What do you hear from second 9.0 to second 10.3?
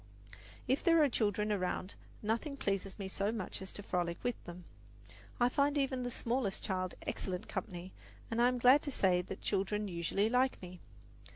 that children usually